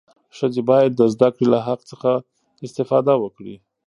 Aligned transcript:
ښځې 0.37 0.61
باید 0.69 0.91
د 0.95 1.01
زدهکړې 1.13 1.47
له 1.53 1.59
حق 1.67 1.79
څخه 1.91 2.11
استفاده 2.65 3.13
وکړي. 3.19 3.55